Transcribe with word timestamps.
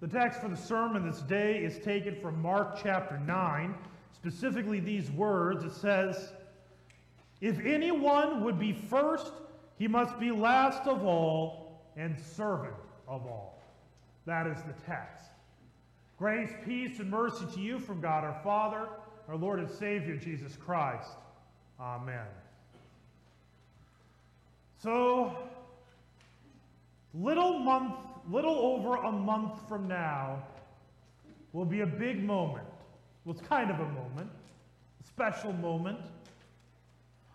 The 0.00 0.06
text 0.08 0.40
for 0.40 0.48
the 0.48 0.56
sermon 0.56 1.04
this 1.04 1.20
day 1.22 1.58
is 1.58 1.78
taken 1.80 2.14
from 2.14 2.40
Mark 2.40 2.78
chapter 2.80 3.18
9, 3.18 3.74
specifically 4.14 4.78
these 4.78 5.10
words. 5.10 5.64
It 5.64 5.72
says, 5.72 6.32
If 7.40 7.58
anyone 7.64 8.44
would 8.44 8.60
be 8.60 8.72
first, 8.72 9.32
he 9.76 9.88
must 9.88 10.20
be 10.20 10.30
last 10.30 10.86
of 10.86 11.04
all 11.04 11.82
and 11.96 12.16
servant 12.16 12.76
of 13.08 13.26
all. 13.26 13.60
That 14.24 14.46
is 14.46 14.58
the 14.62 14.74
text. 14.86 15.26
Grace, 16.16 16.50
peace, 16.64 17.00
and 17.00 17.10
mercy 17.10 17.46
to 17.54 17.60
you 17.60 17.80
from 17.80 18.00
God 18.00 18.24
our 18.24 18.40
Father, 18.44 18.88
our 19.28 19.36
Lord 19.36 19.58
and 19.58 19.70
Savior, 19.70 20.16
Jesus 20.16 20.56
Christ. 20.56 21.10
Amen. 21.80 22.26
So, 24.80 25.36
little 27.14 27.58
month, 27.58 27.94
little 28.30 28.58
over 28.58 28.96
a 28.96 29.12
month 29.12 29.66
from 29.68 29.88
now 29.88 30.42
will 31.52 31.64
be 31.64 31.80
a 31.80 31.86
big 31.86 32.22
moment. 32.22 32.66
Well, 33.24 33.34
it's 33.36 33.46
kind 33.46 33.70
of 33.70 33.80
a 33.80 33.88
moment, 33.88 34.30
a 35.02 35.06
special 35.06 35.52
moment. 35.54 35.98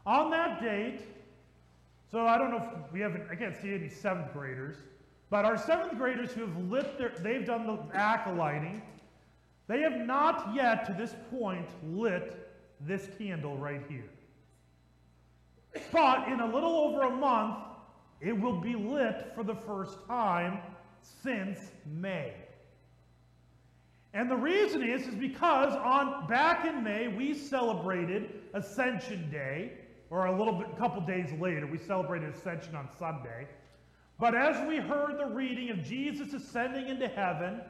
On 0.06 0.30
that 0.32 0.62
date, 0.62 1.02
so 2.12 2.28
I 2.28 2.38
don't 2.38 2.52
know 2.52 2.58
if 2.58 2.94
we 2.94 3.00
haven't, 3.00 3.24
I 3.32 3.36
can't 3.36 3.56
see 3.60 3.74
any 3.74 3.90
seventh 3.90 4.34
graders. 4.34 4.76
But 5.30 5.46
our 5.46 5.58
seventh 5.58 5.98
graders 5.98 6.32
who 6.32 6.42
have 6.42 6.58
lit 6.70 6.98
their, 6.98 7.14
they've 7.22 7.46
done 7.46 7.66
the 7.66 7.80
acolyting, 7.94 8.82
they 9.68 9.82
have 9.82 9.98
not 9.98 10.54
yet 10.54 10.86
to 10.86 10.94
this 10.94 11.16
point 11.32 11.68
lit 11.84 12.52
this 12.82 13.08
candle 13.18 13.58
right 13.58 13.82
here. 13.90 14.10
But 15.92 16.28
in 16.28 16.40
a 16.40 16.46
little 16.46 16.76
over 16.76 17.04
a 17.04 17.10
month, 17.10 17.56
it 18.22 18.40
will 18.40 18.58
be 18.58 18.76
lit 18.76 19.32
for 19.34 19.44
the 19.44 19.56
first 19.56 19.98
time 20.08 20.60
since 21.22 21.60
May. 21.86 22.34
And 24.14 24.30
the 24.30 24.36
reason 24.36 24.84
is, 24.84 25.08
is 25.08 25.16
because 25.16 25.74
on 25.74 26.28
back 26.28 26.66
in 26.66 26.84
May, 26.84 27.08
we 27.08 27.34
celebrated 27.34 28.30
Ascension 28.54 29.30
Day, 29.32 29.72
or 30.10 30.28
a 30.28 30.38
little 30.38 30.54
bit, 30.54 30.68
a 30.72 30.78
couple 30.78 31.02
days 31.02 31.32
later, 31.40 31.66
we 31.66 31.80
celebrated 31.80 32.34
Ascension 32.36 32.76
on 32.76 32.88
Sunday. 33.00 33.48
But 34.20 34.36
as 34.36 34.68
we 34.68 34.78
heard 34.78 35.18
the 35.18 35.34
reading 35.34 35.72
of 35.72 35.84
Jesus 35.84 36.34
ascending 36.34 36.88
into 36.88 37.08
heaven, 37.08 37.62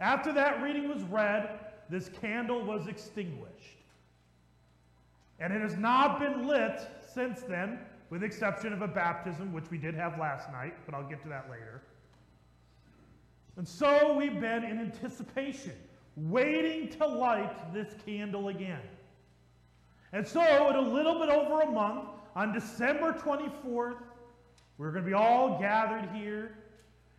after 0.00 0.32
that 0.32 0.60
reading 0.60 0.88
was 0.88 1.04
read, 1.04 1.60
this 1.88 2.08
candle 2.20 2.64
was 2.64 2.88
extinguished. 2.88 3.76
And 5.38 5.52
it 5.52 5.62
has 5.62 5.76
not 5.76 6.18
been 6.18 6.46
lit 6.48 6.80
since 7.14 7.42
then, 7.42 7.78
with 8.10 8.20
the 8.20 8.26
exception 8.26 8.72
of 8.72 8.82
a 8.82 8.88
baptism, 8.88 9.52
which 9.52 9.70
we 9.70 9.78
did 9.78 9.94
have 9.94 10.18
last 10.18 10.50
night, 10.50 10.74
but 10.84 10.94
I'll 10.94 11.08
get 11.08 11.22
to 11.22 11.28
that 11.28 11.48
later. 11.48 11.82
And 13.56 13.68
so 13.68 14.14
we've 14.14 14.40
been 14.40 14.64
in 14.64 14.78
anticipation, 14.78 15.72
waiting 16.16 16.88
to 16.98 17.06
light 17.06 17.72
this 17.74 17.94
candle 18.06 18.48
again. 18.48 18.80
And 20.14 20.26
so, 20.26 20.68
in 20.70 20.76
a 20.76 20.80
little 20.80 21.18
bit 21.18 21.28
over 21.28 21.62
a 21.62 21.70
month, 21.70 22.08
on 22.34 22.52
December 22.52 23.12
24th, 23.12 23.96
we're 24.78 24.90
going 24.90 25.04
to 25.04 25.08
be 25.08 25.14
all 25.14 25.58
gathered 25.58 26.08
here, 26.14 26.56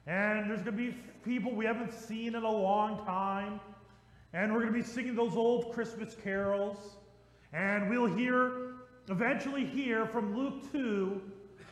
and 0.08 0.50
there's 0.50 0.61
going 0.61 0.78
to 0.78 0.92
be 0.92 0.98
people 1.23 1.52
we 1.52 1.66
haven't 1.66 1.94
seen 1.94 2.36
in 2.36 2.44
a 2.44 2.52
long 2.52 3.04
time, 3.06 3.59
and 4.34 4.52
we're 4.52 4.61
going 4.61 4.73
to 4.73 4.80
be 4.80 4.86
singing 4.86 5.16
those 5.16 5.36
old 5.36 5.72
Christmas 5.73 6.16
carols, 6.23 6.98
and 7.52 7.89
we'll 7.89 8.08
hear, 8.08 8.73
eventually 9.09 9.66
hear 9.66 10.06
from 10.08 10.36
Luke 10.36 10.72
2, 10.72 11.22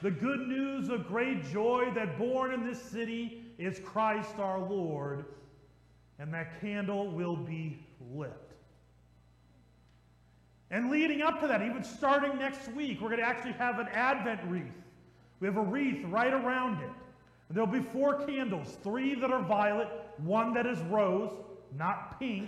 the 0.02 0.12
good 0.12 0.48
news 0.48 0.90
of 0.90 1.08
great 1.08 1.44
joy 1.52 1.92
that 1.94 2.18
born 2.18 2.52
in 2.54 2.66
this 2.66 2.82
city 2.82 3.41
is 3.66 3.80
Christ 3.80 4.40
our 4.40 4.60
Lord, 4.60 5.26
and 6.20 6.34
that 6.34 6.60
candle 6.62 7.08
will 7.10 7.36
be 7.36 7.80
lit. 8.14 8.32
And 10.70 10.90
leading 10.90 11.22
up 11.22 11.42
to 11.42 11.48
that, 11.48 11.62
even 11.62 11.84
starting 11.84 12.38
next 12.38 12.72
week, 12.72 13.02
we're 13.02 13.10
going 13.10 13.20
to 13.20 13.28
actually 13.28 13.54
have 13.54 13.80
an 13.80 13.88
Advent 13.90 14.40
wreath 14.48 14.72
we 15.42 15.48
have 15.48 15.58
a 15.58 15.62
wreath 15.62 16.06
right 16.06 16.32
around 16.32 16.82
it. 16.82 16.90
And 17.50 17.58
there'll 17.58 17.68
be 17.68 17.82
four 17.82 18.14
candles 18.26 18.78
three 18.84 19.16
that 19.16 19.32
are 19.32 19.42
violet, 19.42 19.90
one 20.20 20.54
that 20.54 20.66
is 20.66 20.80
rose, 20.84 21.32
not 21.78 22.18
pink, 22.20 22.48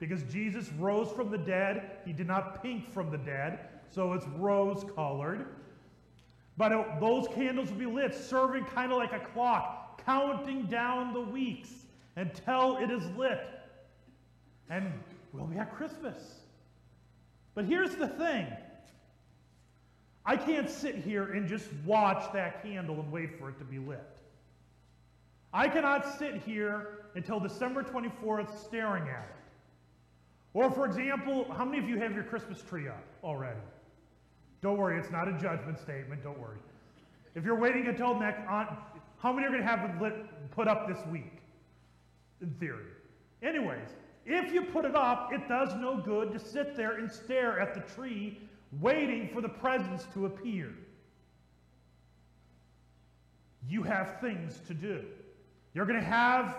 because 0.00 0.22
Jesus 0.24 0.72
rose 0.78 1.12
from 1.12 1.30
the 1.30 1.38
dead. 1.38 1.98
He 2.04 2.12
did 2.12 2.26
not 2.26 2.62
pink 2.62 2.90
from 2.92 3.10
the 3.10 3.18
dead, 3.18 3.60
so 3.90 4.14
it's 4.14 4.26
rose 4.38 4.84
colored. 4.96 5.46
But 6.56 6.72
it, 6.72 7.00
those 7.00 7.28
candles 7.28 7.70
will 7.70 7.78
be 7.78 7.86
lit, 7.86 8.14
serving 8.14 8.64
kind 8.66 8.92
of 8.92 8.98
like 8.98 9.12
a 9.12 9.20
clock, 9.20 10.04
counting 10.04 10.66
down 10.66 11.12
the 11.12 11.20
weeks 11.20 11.70
until 12.16 12.76
it 12.76 12.90
is 12.90 13.04
lit. 13.16 13.46
And 14.68 14.92
we'll 15.32 15.46
be 15.46 15.56
at 15.56 15.74
Christmas. 15.74 16.40
But 17.54 17.64
here's 17.64 17.96
the 17.96 18.08
thing 18.08 18.46
I 20.24 20.36
can't 20.36 20.68
sit 20.68 20.96
here 20.96 21.32
and 21.32 21.48
just 21.48 21.66
watch 21.84 22.32
that 22.32 22.62
candle 22.62 23.00
and 23.00 23.10
wait 23.10 23.38
for 23.38 23.48
it 23.48 23.58
to 23.58 23.64
be 23.64 23.78
lit. 23.78 24.18
I 25.52 25.68
cannot 25.68 26.18
sit 26.18 26.42
here 26.42 27.06
until 27.14 27.40
December 27.40 27.82
24th 27.82 28.56
staring 28.64 29.04
at 29.04 29.28
it. 29.28 29.36
Or, 30.52 30.70
for 30.70 30.86
example, 30.86 31.46
how 31.52 31.64
many 31.64 31.78
of 31.78 31.88
you 31.88 31.98
have 31.98 32.14
your 32.14 32.24
Christmas 32.24 32.62
tree 32.62 32.88
up 32.88 33.04
already? 33.24 33.60
Don't 34.62 34.76
worry, 34.76 34.98
it's 34.98 35.10
not 35.10 35.28
a 35.28 35.32
judgment 35.32 35.78
statement, 35.78 36.22
don't 36.22 36.38
worry. 36.38 36.58
If 37.34 37.44
you're 37.44 37.58
waiting 37.58 37.86
until 37.86 38.18
next, 38.18 38.46
on, 38.48 38.76
how 39.18 39.32
many 39.32 39.46
are 39.46 39.50
going 39.50 39.62
to 39.62 39.66
have 39.66 40.02
it 40.02 40.50
put 40.50 40.68
up 40.68 40.88
this 40.88 40.98
week? 41.06 41.38
In 42.42 42.50
theory. 42.54 42.86
Anyways, 43.42 43.88
if 44.26 44.52
you 44.52 44.62
put 44.62 44.84
it 44.84 44.94
up, 44.94 45.30
it 45.32 45.48
does 45.48 45.74
no 45.76 45.96
good 45.96 46.32
to 46.32 46.38
sit 46.38 46.76
there 46.76 46.98
and 46.98 47.10
stare 47.10 47.58
at 47.58 47.74
the 47.74 47.80
tree 47.94 48.38
waiting 48.80 49.30
for 49.32 49.40
the 49.40 49.48
presents 49.48 50.06
to 50.14 50.26
appear. 50.26 50.72
You 53.68 53.82
have 53.82 54.20
things 54.20 54.60
to 54.68 54.74
do. 54.74 55.04
You're 55.74 55.86
going 55.86 56.00
to 56.00 56.04
have 56.04 56.56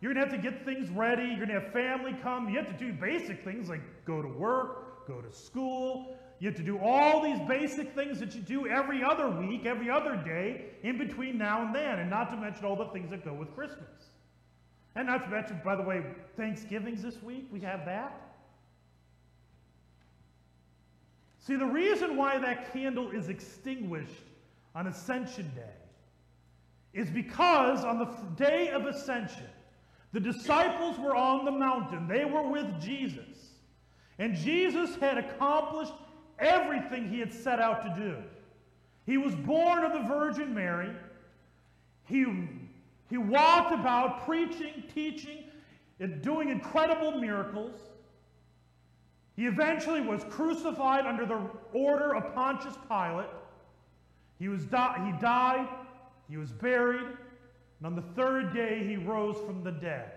you're 0.00 0.14
going 0.14 0.24
to 0.24 0.32
have 0.32 0.42
to 0.42 0.50
get 0.50 0.64
things 0.64 0.88
ready. 0.90 1.24
You're 1.24 1.44
going 1.44 1.48
to 1.48 1.60
have 1.60 1.72
family 1.72 2.14
come. 2.22 2.48
You 2.48 2.56
have 2.58 2.68
to 2.68 2.84
do 2.84 2.92
basic 2.92 3.42
things 3.42 3.68
like 3.68 3.80
go 4.04 4.22
to 4.22 4.28
work, 4.28 5.08
go 5.08 5.20
to 5.20 5.32
school. 5.32 6.16
You 6.40 6.48
have 6.48 6.56
to 6.56 6.62
do 6.62 6.78
all 6.78 7.22
these 7.22 7.40
basic 7.48 7.94
things 7.94 8.20
that 8.20 8.34
you 8.34 8.40
do 8.40 8.68
every 8.68 9.02
other 9.02 9.28
week, 9.28 9.66
every 9.66 9.90
other 9.90 10.16
day, 10.16 10.66
in 10.82 10.96
between 10.96 11.36
now 11.36 11.62
and 11.62 11.74
then, 11.74 11.98
and 11.98 12.08
not 12.08 12.30
to 12.30 12.36
mention 12.36 12.64
all 12.64 12.76
the 12.76 12.86
things 12.86 13.10
that 13.10 13.24
go 13.24 13.32
with 13.32 13.52
Christmas. 13.54 13.88
And 14.94 15.08
not 15.08 15.24
to 15.24 15.30
mention, 15.30 15.60
by 15.64 15.74
the 15.74 15.82
way, 15.82 16.04
Thanksgiving's 16.36 17.02
this 17.02 17.20
week. 17.22 17.48
We 17.52 17.60
have 17.60 17.84
that. 17.86 18.28
See, 21.40 21.56
the 21.56 21.66
reason 21.66 22.16
why 22.16 22.38
that 22.38 22.72
candle 22.72 23.10
is 23.10 23.28
extinguished 23.28 24.12
on 24.74 24.86
Ascension 24.86 25.50
Day 25.54 25.62
is 26.92 27.10
because 27.10 27.84
on 27.84 27.98
the 27.98 28.08
day 28.36 28.70
of 28.70 28.86
Ascension, 28.86 29.46
the 30.12 30.20
disciples 30.20 30.98
were 30.98 31.16
on 31.16 31.44
the 31.44 31.50
mountain. 31.50 32.06
They 32.06 32.24
were 32.24 32.48
with 32.48 32.80
Jesus. 32.80 33.52
And 34.18 34.34
Jesus 34.34 34.96
had 34.96 35.18
accomplished 35.18 35.92
everything 36.38 37.08
he 37.08 37.20
had 37.20 37.32
set 37.32 37.60
out 37.60 37.82
to 37.82 38.02
do. 38.02 38.16
He 39.06 39.16
was 39.16 39.34
born 39.34 39.84
of 39.84 39.92
the 39.92 40.08
Virgin 40.08 40.54
Mary. 40.54 40.90
He, 42.04 42.26
he 43.08 43.18
walked 43.18 43.72
about 43.72 44.26
preaching, 44.26 44.84
teaching, 44.94 45.44
and 46.00 46.22
doing 46.22 46.50
incredible 46.50 47.12
miracles. 47.12 47.74
He 49.36 49.46
eventually 49.46 50.00
was 50.00 50.24
crucified 50.30 51.06
under 51.06 51.24
the 51.24 51.40
order 51.72 52.14
of 52.14 52.34
Pontius 52.34 52.74
Pilate. 52.88 53.30
He, 54.38 54.48
was 54.48 54.64
di- 54.64 55.06
he 55.06 55.20
died, 55.20 55.68
he 56.28 56.36
was 56.36 56.50
buried, 56.52 57.06
and 57.78 57.86
on 57.86 57.94
the 57.94 58.02
third 58.02 58.52
day 58.52 58.86
he 58.86 58.96
rose 58.96 59.36
from 59.46 59.62
the 59.64 59.72
dead. 59.72 60.12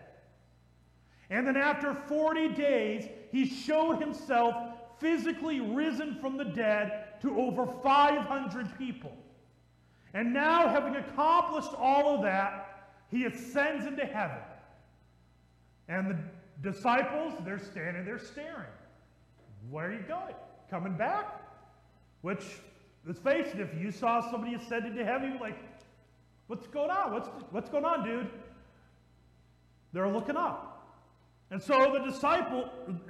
And 1.29 1.47
then 1.47 1.55
after 1.55 1.93
40 1.93 2.49
days, 2.49 3.07
he 3.31 3.45
showed 3.45 3.99
himself 3.99 4.55
physically 5.01 5.59
risen 5.59 6.15
from 6.21 6.37
the 6.37 6.45
dead 6.45 7.19
to 7.21 7.37
over 7.37 7.65
500 7.65 8.77
people. 8.77 9.11
And 10.13 10.33
now, 10.33 10.69
having 10.69 10.95
accomplished 10.95 11.73
all 11.77 12.15
of 12.15 12.21
that, 12.21 12.89
he 13.09 13.25
ascends 13.25 13.85
into 13.85 14.05
heaven. 14.05 14.37
And 15.87 16.11
the 16.11 16.71
disciples, 16.71 17.33
they're 17.43 17.59
standing 17.59 18.05
there 18.05 18.19
staring. 18.19 18.67
Where 19.69 19.87
are 19.87 19.93
you 19.93 20.03
going? 20.07 20.35
Coming 20.69 20.93
back? 20.93 21.41
Which, 22.21 22.43
let's 23.05 23.19
face 23.19 23.47
it, 23.53 23.59
if 23.59 23.73
you 23.81 23.91
saw 23.91 24.29
somebody 24.31 24.55
ascending 24.55 24.95
to 24.95 25.03
heaven, 25.03 25.39
like, 25.39 25.57
what's 26.47 26.67
going 26.67 26.91
on? 26.91 27.13
What's, 27.13 27.29
what's 27.51 27.69
going 27.69 27.85
on, 27.85 28.05
dude? 28.05 28.29
They're 29.93 30.09
looking 30.09 30.37
up. 30.37 30.70
And 31.51 31.61
so 31.61 31.91
the 31.93 32.09
disciple, 32.09 32.69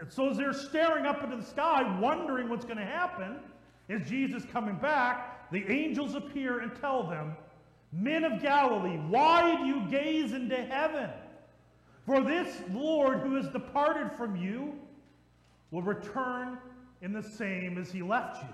so 0.10 0.30
as 0.30 0.38
they're 0.38 0.52
staring 0.52 1.06
up 1.06 1.24
into 1.24 1.38
the 1.38 1.46
sky, 1.46 1.98
wondering 2.00 2.50
what's 2.50 2.66
going 2.66 2.80
to 2.80 2.86
happen, 2.86 3.38
is 3.88 4.10
Jesus 4.10 4.44
coming 4.52 4.76
back, 4.76 5.52
the 5.52 5.64
angels 5.72 6.16
appear 6.16 6.60
and 6.60 6.76
tell 6.82 7.04
them, 7.04 7.36
Men 7.92 8.24
of 8.24 8.42
Galilee, 8.42 8.98
why 9.10 9.58
do 9.58 9.66
you 9.66 9.88
gaze 9.90 10.34
into 10.34 10.56
heaven? 10.56 11.10
For 12.06 12.24
this 12.24 12.62
Lord 12.72 13.20
who 13.20 13.36
has 13.36 13.48
departed 13.50 14.12
from 14.14 14.36
you 14.36 14.74
will 15.70 15.84
return 15.84 16.58
in 17.02 17.14
the 17.14 17.22
same 17.22 17.78
as 17.78 17.92
he 17.92 18.02
left 18.02 18.42
you. 18.42 18.54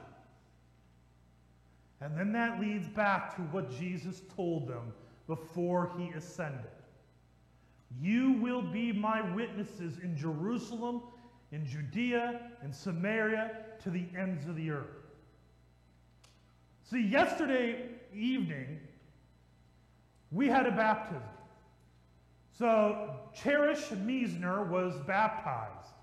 And 2.02 2.18
then 2.18 2.32
that 2.34 2.60
leads 2.60 2.88
back 2.90 3.36
to 3.36 3.42
what 3.44 3.72
Jesus 3.80 4.22
told 4.36 4.68
them 4.68 4.94
before 5.28 5.94
he 5.98 6.10
ascended. 6.10 6.77
You 8.02 8.34
will 8.34 8.62
be 8.62 8.92
my 8.92 9.22
witnesses 9.34 9.98
in 10.04 10.16
Jerusalem, 10.18 11.02
in 11.52 11.66
Judea, 11.66 12.42
in 12.64 12.74
Samaria, 12.74 13.52
to 13.84 13.90
the 13.90 14.06
ends 14.18 14.48
of 14.48 14.56
the 14.56 14.72
earth. 14.72 14.86
See, 16.90 17.02
yesterday 17.02 17.90
evening, 18.14 18.80
we 20.32 20.48
had 20.48 20.68
a 20.68 20.72
baptism. 20.72 21.24
So, 22.58 23.12
Cherish 23.34 23.84
Meisner 23.90 24.68
was 24.68 24.96
baptized. 25.06 25.94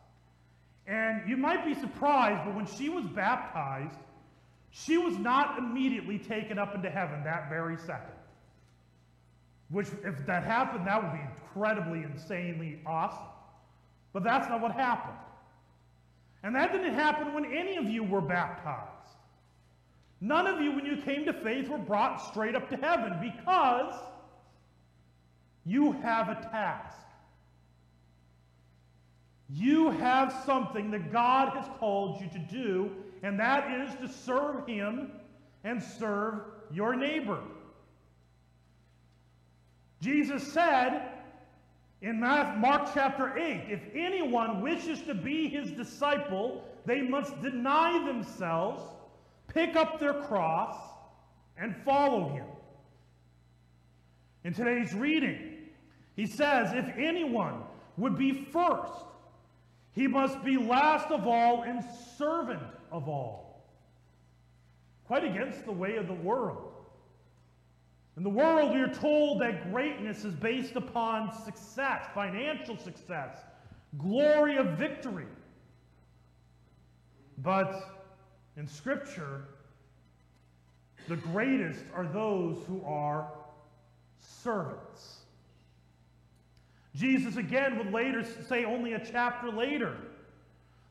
And 0.86 1.28
you 1.28 1.36
might 1.36 1.64
be 1.64 1.74
surprised, 1.74 2.44
but 2.44 2.54
when 2.54 2.66
she 2.66 2.88
was 2.88 3.04
baptized, 3.06 3.98
she 4.70 4.98
was 4.98 5.16
not 5.18 5.58
immediately 5.58 6.18
taken 6.18 6.58
up 6.58 6.74
into 6.74 6.90
heaven 6.90 7.24
that 7.24 7.48
very 7.48 7.76
second. 7.76 8.13
Which, 9.74 9.88
if 10.04 10.24
that 10.26 10.44
happened, 10.44 10.86
that 10.86 11.02
would 11.02 11.12
be 11.12 11.18
incredibly, 11.18 12.04
insanely 12.04 12.78
awesome. 12.86 13.26
But 14.12 14.22
that's 14.22 14.48
not 14.48 14.60
what 14.60 14.70
happened. 14.70 15.18
And 16.44 16.54
that 16.54 16.70
didn't 16.70 16.94
happen 16.94 17.34
when 17.34 17.44
any 17.46 17.76
of 17.76 17.86
you 17.86 18.04
were 18.04 18.20
baptized. 18.20 18.88
None 20.20 20.46
of 20.46 20.60
you, 20.60 20.70
when 20.70 20.86
you 20.86 20.98
came 20.98 21.24
to 21.24 21.32
faith, 21.32 21.68
were 21.68 21.78
brought 21.78 22.18
straight 22.18 22.54
up 22.54 22.70
to 22.70 22.76
heaven 22.76 23.14
because 23.20 23.94
you 25.66 25.90
have 25.90 26.28
a 26.28 26.36
task. 26.52 26.96
You 29.50 29.90
have 29.90 30.40
something 30.46 30.92
that 30.92 31.10
God 31.10 31.48
has 31.48 31.66
called 31.80 32.20
you 32.20 32.28
to 32.28 32.38
do, 32.38 32.92
and 33.24 33.40
that 33.40 33.68
is 33.80 33.92
to 33.96 34.08
serve 34.08 34.68
Him 34.68 35.10
and 35.64 35.82
serve 35.82 36.42
your 36.70 36.94
neighbor. 36.94 37.40
Jesus 40.04 40.52
said 40.52 41.08
in 42.02 42.20
Mark 42.20 42.90
chapter 42.92 43.38
8 43.38 43.64
if 43.70 43.80
anyone 43.94 44.60
wishes 44.60 45.00
to 45.02 45.14
be 45.14 45.48
his 45.48 45.70
disciple, 45.70 46.62
they 46.84 47.00
must 47.00 47.40
deny 47.40 48.04
themselves, 48.04 48.82
pick 49.48 49.76
up 49.76 49.98
their 49.98 50.12
cross, 50.12 50.76
and 51.56 51.74
follow 51.86 52.28
him. 52.28 52.44
In 54.44 54.52
today's 54.52 54.92
reading, 54.92 55.38
he 56.16 56.26
says, 56.26 56.74
if 56.74 56.94
anyone 56.98 57.62
would 57.96 58.18
be 58.18 58.44
first, 58.52 59.06
he 59.92 60.06
must 60.06 60.44
be 60.44 60.58
last 60.58 61.10
of 61.10 61.26
all 61.26 61.62
and 61.62 61.82
servant 62.18 62.62
of 62.92 63.08
all. 63.08 63.64
Quite 65.06 65.24
against 65.24 65.64
the 65.64 65.72
way 65.72 65.96
of 65.96 66.08
the 66.08 66.12
world. 66.12 66.73
In 68.16 68.22
the 68.22 68.30
world, 68.30 68.72
we 68.72 68.80
are 68.80 68.88
told 68.88 69.40
that 69.40 69.72
greatness 69.72 70.24
is 70.24 70.34
based 70.34 70.76
upon 70.76 71.32
success, 71.44 72.06
financial 72.14 72.76
success, 72.76 73.38
glory 73.98 74.56
of 74.56 74.78
victory. 74.78 75.26
But 77.38 77.74
in 78.56 78.68
Scripture, 78.68 79.44
the 81.08 81.16
greatest 81.16 81.84
are 81.92 82.06
those 82.06 82.64
who 82.66 82.82
are 82.84 83.32
servants. 84.20 85.18
Jesus 86.94 87.36
again 87.36 87.76
would 87.78 87.92
later 87.92 88.24
say, 88.48 88.64
only 88.64 88.92
a 88.92 89.04
chapter 89.04 89.50
later, 89.50 89.96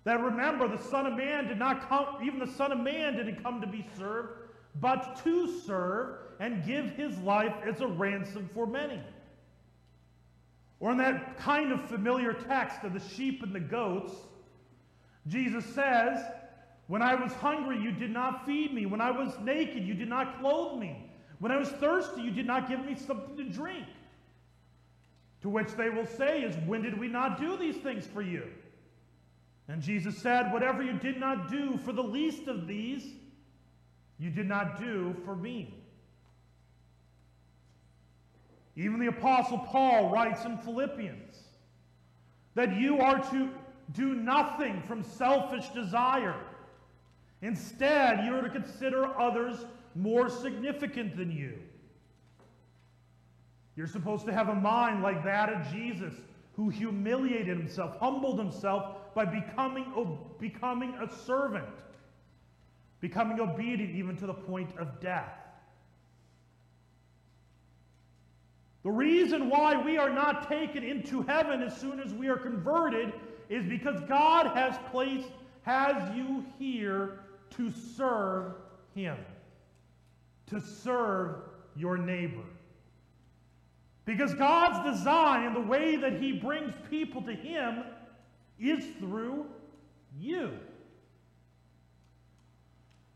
that 0.04 0.20
remember, 0.20 0.68
the 0.68 0.84
Son 0.84 1.06
of 1.06 1.14
Man 1.14 1.48
did 1.48 1.58
not 1.58 1.88
come, 1.88 2.18
even 2.22 2.40
the 2.40 2.52
Son 2.52 2.74
of 2.74 2.80
Man 2.80 3.16
didn't 3.16 3.42
come 3.42 3.62
to 3.62 3.68
be 3.68 3.86
served, 3.98 4.43
but 4.80 5.22
to 5.24 5.62
serve 5.62 6.18
and 6.40 6.66
give 6.66 6.92
his 6.92 7.18
life 7.20 7.54
as 7.66 7.82
a 7.82 7.88
ransom 7.88 8.50
for 8.54 8.66
many. 8.66 9.00
Or 10.80 10.92
in 10.92 10.98
that 10.98 11.38
kind 11.38 11.72
of 11.72 11.82
familiar 11.88 12.34
text 12.34 12.84
of 12.84 12.94
the 12.94 13.00
sheep 13.00 13.42
and 13.44 13.54
the 13.54 13.60
goats, 13.60 14.14
Jesus 15.28 15.66
says, 15.74 16.20
When 16.88 17.02
I 17.02 17.16
was 17.16 17.32
hungry, 17.34 17.80
you 17.82 17.92
did 17.92 18.12
not 18.12 18.46
feed 18.46 18.74
me. 18.74 18.86
When 18.86 19.00
I 19.00 19.12
was 19.12 19.34
naked, 19.40 19.84
you 19.84 19.94
did 19.94 20.10
not 20.10 20.40
clothe 20.40 20.80
me. 20.80 21.10
When 21.40 21.52
I 21.52 21.58
was 21.58 21.70
thirsty, 21.70 22.22
you 22.22 22.32
did 22.32 22.46
not 22.46 22.68
give 22.68 22.84
me 22.84 22.96
something 22.96 23.38
to 23.38 23.44
drink. 23.44 23.86
To 25.42 25.50
which 25.50 25.72
they 25.74 25.90
will 25.90 26.06
say 26.06 26.42
is, 26.42 26.56
When 26.68 26.82
did 26.82 27.00
we 27.00 27.08
not 27.08 27.40
do 27.40 27.58
these 27.58 27.78
things 27.78 28.06
for 28.06 28.22
you? 28.22 28.44
And 29.68 29.82
Jesus 29.82 30.18
said, 30.18 30.52
Whatever 30.52 30.84
you 30.84 30.94
did 30.94 31.18
not 31.18 31.50
do 31.50 31.78
for 31.78 31.94
the 31.94 32.04
least 32.04 32.48
of 32.48 32.68
these, 32.68 33.06
you 34.24 34.30
did 34.30 34.48
not 34.48 34.80
do 34.80 35.14
for 35.26 35.36
me. 35.36 35.74
Even 38.78 38.98
the 38.98 39.08
Apostle 39.08 39.60
Paul 39.60 40.12
writes 40.12 40.46
in 40.46 40.58
Philippians 40.60 41.36
that 42.56 42.74
you 42.78 43.00
are 43.02 43.20
to 43.32 43.50
do 43.92 44.14
nothing 44.14 44.82
from 44.84 45.04
selfish 45.04 45.68
desire. 45.70 46.38
Instead, 47.42 48.24
you 48.26 48.34
are 48.34 48.42
to 48.42 48.50
consider 48.50 49.06
others 49.20 49.66
more 49.94 50.30
significant 50.30 51.18
than 51.18 51.30
you. 51.30 51.60
You're 53.76 53.88
supposed 53.88 54.26
to 54.28 54.32
have 54.32 54.48
a 54.48 54.56
mind 54.56 55.04
like 55.04 55.26
that 55.26 55.50
of 55.52 55.70
Jesus, 55.70 56.14
who 56.56 56.70
humiliated 56.70 57.58
himself, 57.58 57.98
humbled 58.00 58.40
himself 58.40 59.14
by 59.14 59.26
becoming, 59.26 60.18
becoming 60.40 60.94
a 60.94 61.14
servant, 61.26 61.66
becoming 63.04 63.38
obedient 63.42 63.94
even 63.94 64.16
to 64.16 64.26
the 64.26 64.34
point 64.34 64.70
of 64.78 65.02
death. 65.02 65.38
The 68.84 68.92
reason 68.92 69.50
why 69.50 69.76
we 69.76 69.98
are 69.98 70.10
not 70.10 70.48
taken 70.48 70.86
into 70.86 71.22
heaven 71.24 71.62
as 71.62 71.76
soon 71.76 72.00
as 72.00 72.14
we 72.14 72.30
are 72.30 72.38
converted 72.38 73.12
is 73.50 73.66
because 73.66 74.00
God 74.08 74.56
has 74.56 74.78
placed, 74.90 75.28
has 75.64 76.16
you 76.16 76.46
here 76.58 77.20
to 77.58 77.72
serve 77.72 78.54
Him, 78.96 79.18
to 80.48 80.62
serve 80.62 81.36
your 81.76 81.98
neighbor. 81.98 82.46
Because 84.06 84.34
God's 84.34 84.98
design 84.98 85.46
and 85.46 85.54
the 85.54 85.68
way 85.70 85.98
that 85.98 86.22
He 86.22 86.32
brings 86.32 86.74
people 86.90 87.22
to 87.24 87.34
Him 87.34 87.84
is 88.58 88.86
through 89.00 89.46
you. 90.18 90.54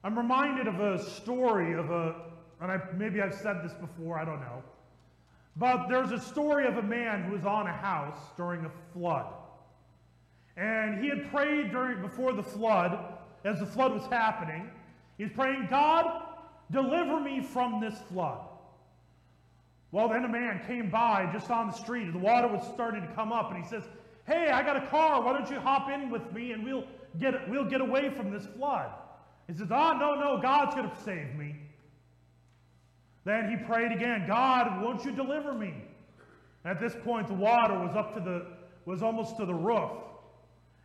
I'm 0.07 0.17
reminded 0.17 0.67
of 0.67 0.79
a 0.79 1.03
story 1.03 1.73
of 1.73 1.91
a, 1.91 2.15
and 2.61 2.71
I, 2.71 2.79
maybe 2.95 3.21
I've 3.21 3.33
said 3.33 3.61
this 3.61 3.73
before, 3.73 4.17
I 4.17 4.23
don't 4.23 4.39
know. 4.39 4.63
But 5.57 5.89
there's 5.89 6.13
a 6.13 6.19
story 6.21 6.65
of 6.65 6.77
a 6.77 6.81
man 6.81 7.23
who 7.23 7.33
was 7.33 7.43
on 7.43 7.67
a 7.67 7.73
house 7.73 8.17
during 8.37 8.63
a 8.63 8.71
flood. 8.93 9.25
And 10.55 11.03
he 11.03 11.09
had 11.09 11.29
prayed 11.29 11.71
during 11.71 12.01
before 12.01 12.31
the 12.31 12.41
flood, 12.41 13.17
as 13.43 13.59
the 13.59 13.65
flood 13.65 13.91
was 13.91 14.05
happening. 14.09 14.69
He's 15.17 15.31
praying, 15.35 15.67
God, 15.69 16.23
deliver 16.71 17.19
me 17.19 17.41
from 17.41 17.81
this 17.81 17.99
flood. 18.09 18.39
Well, 19.91 20.07
then 20.07 20.23
a 20.23 20.29
man 20.29 20.61
came 20.67 20.89
by 20.89 21.29
just 21.33 21.51
on 21.51 21.67
the 21.67 21.73
street. 21.73 22.03
And 22.03 22.13
the 22.13 22.19
water 22.19 22.47
was 22.47 22.65
starting 22.73 23.01
to 23.01 23.13
come 23.13 23.33
up, 23.33 23.51
and 23.51 23.61
he 23.61 23.69
says, 23.69 23.83
Hey, 24.25 24.51
I 24.51 24.63
got 24.63 24.77
a 24.77 24.87
car. 24.87 25.21
Why 25.21 25.33
don't 25.33 25.51
you 25.51 25.59
hop 25.59 25.89
in 25.89 26.09
with 26.09 26.31
me 26.31 26.53
and 26.53 26.63
we'll 26.63 26.85
get, 27.19 27.49
we'll 27.49 27.69
get 27.69 27.81
away 27.81 28.09
from 28.09 28.31
this 28.31 28.45
flood? 28.45 28.89
He 29.47 29.53
says, 29.53 29.67
Oh, 29.71 29.93
no, 29.97 30.15
no, 30.15 30.39
God's 30.41 30.75
going 30.75 30.89
to 30.89 31.01
save 31.03 31.33
me. 31.35 31.55
Then 33.23 33.49
he 33.49 33.57
prayed 33.65 33.91
again, 33.91 34.25
God, 34.27 34.81
won't 34.81 35.03
you 35.03 35.11
deliver 35.11 35.53
me? 35.53 35.73
At 36.63 36.79
this 36.79 36.95
point, 37.03 37.27
the 37.27 37.33
water 37.33 37.77
was 37.79 37.95
up 37.95 38.13
to 38.13 38.19
the, 38.19 38.45
was 38.85 39.01
almost 39.01 39.37
to 39.37 39.45
the 39.45 39.53
roof. 39.53 39.91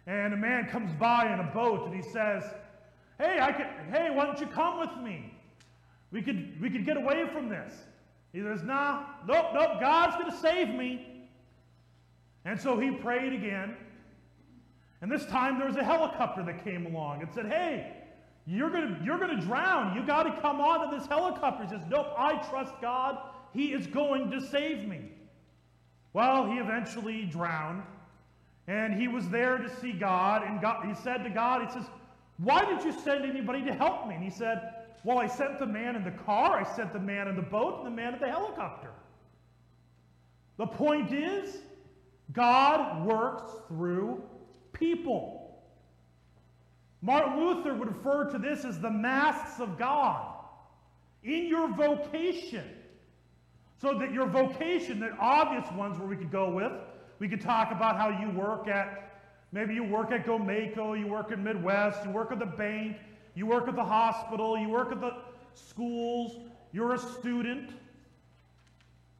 And 0.06 0.34
a 0.34 0.36
man 0.36 0.68
comes 0.68 0.92
by 0.98 1.32
in 1.32 1.38
a 1.38 1.50
boat 1.54 1.86
and 1.86 1.94
he 1.94 2.02
says, 2.02 2.42
Hey, 3.18 3.38
I 3.40 3.52
could, 3.52 3.66
hey, 3.90 4.10
why 4.12 4.26
don't 4.26 4.40
you 4.40 4.46
come 4.46 4.80
with 4.80 4.96
me? 5.02 5.32
We 6.10 6.22
could, 6.22 6.60
we 6.60 6.70
could 6.70 6.84
get 6.84 6.96
away 6.96 7.26
from 7.32 7.48
this. 7.48 7.72
He 8.32 8.40
says, 8.40 8.62
Nah, 8.62 9.04
nope, 9.26 9.46
nope, 9.54 9.80
God's 9.80 10.16
going 10.16 10.30
to 10.30 10.36
save 10.36 10.68
me. 10.68 11.28
And 12.44 12.60
so 12.60 12.78
he 12.78 12.90
prayed 12.90 13.32
again. 13.32 13.76
And 15.00 15.10
this 15.10 15.26
time 15.26 15.58
there 15.58 15.66
was 15.66 15.76
a 15.76 15.84
helicopter 15.84 16.42
that 16.44 16.64
came 16.64 16.86
along 16.86 17.22
and 17.22 17.30
said, 17.32 17.46
Hey, 17.46 18.01
you're 18.46 18.70
going 18.70 19.00
you're 19.04 19.18
gonna 19.18 19.40
drown. 19.40 19.94
You 19.94 20.04
got 20.04 20.24
to 20.24 20.40
come 20.40 20.60
onto 20.60 20.96
this 20.96 21.06
helicopter. 21.06 21.64
He 21.64 21.70
says, 21.70 21.82
Nope, 21.88 22.12
I 22.18 22.36
trust 22.48 22.74
God. 22.80 23.18
He 23.52 23.72
is 23.72 23.86
going 23.86 24.30
to 24.30 24.40
save 24.40 24.86
me. 24.88 25.12
Well, 26.12 26.50
he 26.50 26.58
eventually 26.58 27.24
drowned. 27.24 27.82
And 28.66 29.00
he 29.00 29.08
was 29.08 29.28
there 29.28 29.58
to 29.58 29.68
see 29.80 29.92
God. 29.92 30.42
And 30.44 30.60
God, 30.60 30.86
he 30.86 30.94
said 30.94 31.24
to 31.24 31.30
God, 31.30 31.66
He 31.66 31.72
says, 31.72 31.88
Why 32.38 32.64
did 32.64 32.84
you 32.84 32.92
send 32.92 33.24
anybody 33.24 33.64
to 33.64 33.72
help 33.72 34.08
me? 34.08 34.14
And 34.14 34.24
he 34.24 34.30
said, 34.30 34.74
Well, 35.04 35.18
I 35.18 35.26
sent 35.26 35.58
the 35.58 35.66
man 35.66 35.96
in 35.96 36.04
the 36.04 36.10
car, 36.10 36.58
I 36.58 36.76
sent 36.76 36.92
the 36.92 37.00
man 37.00 37.28
in 37.28 37.36
the 37.36 37.42
boat, 37.42 37.78
and 37.78 37.86
the 37.86 37.90
man 37.90 38.14
in 38.14 38.20
the 38.20 38.28
helicopter. 38.28 38.90
The 40.58 40.66
point 40.66 41.12
is, 41.12 41.58
God 42.32 43.04
works 43.04 43.50
through 43.68 44.22
people. 44.72 45.41
Martin 47.02 47.38
Luther 47.38 47.74
would 47.74 47.88
refer 47.88 48.30
to 48.30 48.38
this 48.38 48.64
as 48.64 48.78
the 48.80 48.90
masks 48.90 49.60
of 49.60 49.76
God 49.76 50.34
in 51.24 51.46
your 51.46 51.68
vocation. 51.74 52.64
So 53.80 53.98
that 53.98 54.12
your 54.12 54.28
vocation, 54.28 55.00
the 55.00 55.10
obvious 55.18 55.70
ones 55.72 55.98
where 55.98 56.06
we 56.06 56.16
could 56.16 56.30
go 56.30 56.50
with, 56.50 56.70
we 57.18 57.28
could 57.28 57.40
talk 57.40 57.72
about 57.72 57.96
how 57.96 58.08
you 58.08 58.30
work 58.30 58.68
at, 58.68 59.20
maybe 59.50 59.74
you 59.74 59.82
work 59.82 60.12
at 60.12 60.24
GoMaco, 60.24 60.98
you 60.98 61.08
work 61.08 61.32
at 61.32 61.40
Midwest, 61.40 62.04
you 62.04 62.12
work 62.12 62.30
at 62.30 62.38
the 62.38 62.46
bank, 62.46 62.96
you 63.34 63.46
work 63.46 63.66
at 63.66 63.74
the 63.74 63.84
hospital, 63.84 64.56
you 64.56 64.68
work 64.68 64.92
at 64.92 65.00
the 65.00 65.16
schools, 65.54 66.38
you're 66.72 66.94
a 66.94 66.98
student. 66.98 67.70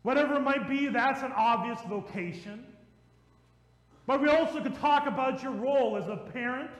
Whatever 0.02 0.36
it 0.36 0.42
might 0.42 0.68
be, 0.68 0.86
that's 0.88 1.22
an 1.22 1.32
obvious 1.36 1.80
vocation. 1.88 2.64
But 4.06 4.20
we 4.20 4.28
also 4.28 4.60
could 4.62 4.74
talk 4.76 5.06
about 5.06 5.42
your 5.42 5.52
role 5.52 5.96
as 5.96 6.08
a 6.08 6.16
parent, 6.32 6.70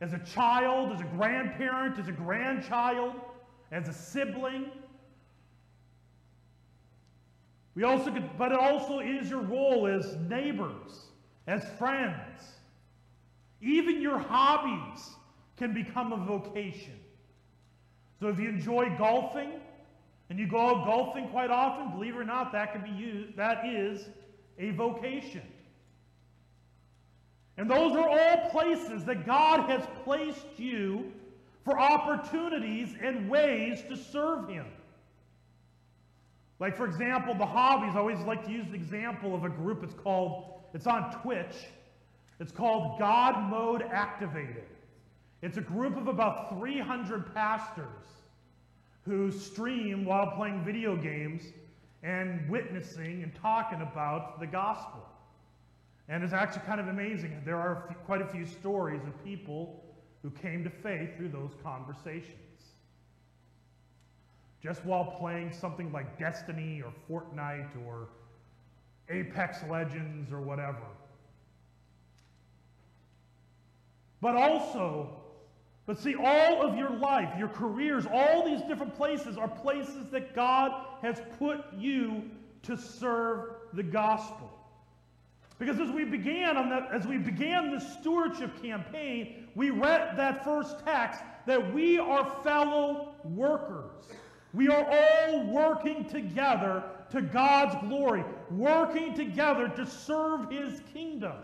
as 0.00 0.12
a 0.12 0.18
child, 0.18 0.92
as 0.92 1.00
a 1.00 1.04
grandparent, 1.04 1.98
as 1.98 2.08
a 2.08 2.12
grandchild, 2.12 3.14
as 3.72 3.88
a 3.88 3.92
sibling. 3.92 4.70
We 7.74 7.84
also 7.84 8.10
could, 8.10 8.36
but 8.38 8.52
it 8.52 8.58
also 8.58 9.00
is 9.00 9.28
your 9.28 9.40
role 9.40 9.86
as 9.86 10.16
neighbors, 10.28 11.06
as 11.46 11.64
friends. 11.78 12.40
Even 13.60 14.00
your 14.00 14.18
hobbies 14.18 15.10
can 15.56 15.72
become 15.72 16.12
a 16.12 16.16
vocation. 16.16 16.98
So 18.20 18.28
if 18.28 18.38
you 18.38 18.48
enjoy 18.48 18.94
golfing 18.98 19.52
and 20.30 20.38
you 20.38 20.46
go 20.46 20.58
out 20.58 20.86
golfing 20.86 21.28
quite 21.28 21.50
often, 21.50 21.92
believe 21.92 22.14
it 22.14 22.18
or 22.18 22.24
not, 22.24 22.52
that 22.52 22.72
can 22.72 22.82
be 22.82 22.90
used, 22.90 23.36
that 23.36 23.66
is 23.66 24.08
a 24.58 24.70
vocation. 24.70 25.42
And 27.58 27.70
those 27.70 27.92
are 27.92 28.08
all 28.08 28.50
places 28.50 29.04
that 29.04 29.24
God 29.24 29.68
has 29.70 29.82
placed 30.04 30.58
you 30.58 31.12
for 31.64 31.78
opportunities 31.80 32.94
and 33.02 33.30
ways 33.30 33.82
to 33.88 33.96
serve 33.96 34.48
Him. 34.48 34.66
Like, 36.58 36.76
for 36.76 36.86
example, 36.86 37.34
the 37.34 37.46
hobbies, 37.46 37.94
I 37.94 37.98
always 37.98 38.20
like 38.20 38.44
to 38.46 38.50
use 38.50 38.66
the 38.68 38.74
example 38.74 39.34
of 39.34 39.44
a 39.44 39.48
group. 39.48 39.82
It's 39.82 39.94
called, 39.94 40.60
it's 40.74 40.86
on 40.86 41.12
Twitch. 41.22 41.54
It's 42.40 42.52
called 42.52 42.98
God 42.98 43.50
Mode 43.50 43.82
Activated. 43.82 44.64
It's 45.42 45.56
a 45.56 45.62
group 45.62 45.96
of 45.96 46.08
about 46.08 46.50
300 46.58 47.34
pastors 47.34 47.86
who 49.04 49.30
stream 49.30 50.04
while 50.04 50.32
playing 50.36 50.64
video 50.64 50.96
games 50.96 51.42
and 52.02 52.48
witnessing 52.48 53.22
and 53.22 53.34
talking 53.34 53.80
about 53.80 54.40
the 54.40 54.46
gospel. 54.46 55.06
And 56.08 56.22
it's 56.22 56.32
actually 56.32 56.62
kind 56.66 56.80
of 56.80 56.88
amazing. 56.88 57.42
There 57.44 57.56
are 57.56 57.96
quite 58.04 58.22
a 58.22 58.26
few 58.26 58.46
stories 58.46 59.02
of 59.02 59.24
people 59.24 59.82
who 60.22 60.30
came 60.30 60.62
to 60.64 60.70
faith 60.70 61.16
through 61.16 61.28
those 61.28 61.50
conversations. 61.62 62.32
Just 64.62 64.84
while 64.84 65.04
playing 65.04 65.52
something 65.52 65.92
like 65.92 66.18
Destiny 66.18 66.82
or 66.82 66.92
Fortnite 67.08 67.70
or 67.86 68.08
Apex 69.08 69.58
Legends 69.68 70.32
or 70.32 70.40
whatever. 70.40 70.78
But 74.20 74.36
also, 74.36 75.10
but 75.86 76.00
see, 76.00 76.16
all 76.16 76.66
of 76.66 76.76
your 76.76 76.90
life, 76.90 77.28
your 77.38 77.48
careers, 77.48 78.06
all 78.12 78.44
these 78.44 78.62
different 78.62 78.96
places 78.96 79.36
are 79.36 79.46
places 79.48 80.08
that 80.10 80.34
God 80.34 80.72
has 81.02 81.20
put 81.38 81.64
you 81.76 82.24
to 82.62 82.76
serve 82.76 83.50
the 83.72 83.82
gospel. 83.82 84.50
Because 85.58 85.80
as 85.80 85.90
we 85.90 86.04
began 86.04 86.56
on 86.56 86.68
that, 86.68 86.88
as 86.92 87.06
we 87.06 87.16
began 87.16 87.70
the 87.70 87.80
stewardship 87.80 88.62
campaign, 88.62 89.48
we 89.54 89.70
read 89.70 90.16
that 90.16 90.44
first 90.44 90.84
text 90.84 91.22
that 91.46 91.72
we 91.72 91.98
are 91.98 92.30
fellow 92.42 93.14
workers. 93.24 93.92
We 94.52 94.68
are 94.68 94.86
all 94.90 95.46
working 95.46 96.04
together 96.04 96.82
to 97.10 97.22
God's 97.22 97.76
glory, 97.86 98.24
working 98.50 99.14
together 99.14 99.68
to 99.68 99.86
serve 99.86 100.50
his 100.50 100.80
kingdom. 100.92 101.36